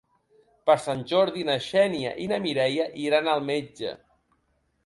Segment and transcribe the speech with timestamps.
[0.69, 3.93] Per Sant Jordi na Xènia i na Mireia iran al metge.